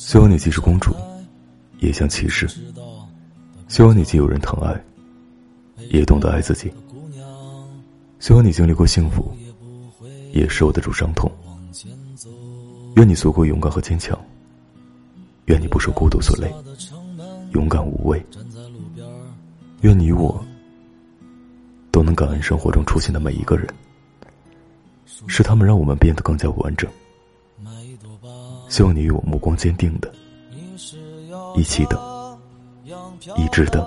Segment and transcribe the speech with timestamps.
[0.00, 0.96] 希望你既是公主，
[1.80, 2.48] 也像骑士。
[3.68, 4.82] 希望你既有人疼爱，
[5.90, 6.72] 也懂得爱自己。
[8.18, 9.30] 希望你经历过幸福，
[10.32, 11.30] 也受得住伤痛。
[12.96, 14.18] 愿你足够勇敢和坚强。
[15.44, 16.50] 愿你不受孤独所累，
[17.52, 18.24] 勇敢无畏。
[19.82, 20.42] 愿你我
[21.92, 23.68] 都能感恩生活中出现的每一个人，
[25.26, 26.90] 是他们让我们变得更加完整。
[28.68, 30.12] 希望你与我目光坚定的，
[31.56, 32.38] 一起等，
[33.36, 33.84] 一直等。